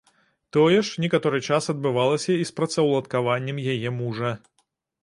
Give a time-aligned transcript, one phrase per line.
[0.55, 4.37] Тое ж некаторы час адбывалася і з працаўладкаваннем яе мужа.